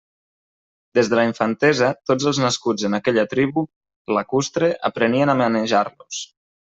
Des 0.99 1.09
de 1.09 1.17
la 1.17 1.25
infantesa, 1.27 1.89
tots 2.11 2.25
els 2.31 2.39
nascuts 2.43 2.85
en 2.89 2.99
aquella 2.99 3.25
tribu 3.33 3.65
lacustre 4.15 4.71
aprenien 4.93 5.33
a 5.35 5.41
manejar-los. 5.43 6.23